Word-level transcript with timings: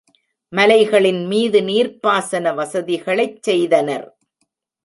மலைகளின் 0.53 1.25
மீது 1.25 1.59
நீர்ப்பாசன 1.61 2.55
வசதிகளைச் 2.55 3.39
செய்தனர். 3.41 4.07